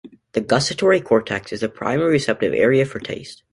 [0.31, 3.43] The gustatory cortex is the primary receptive area for taste.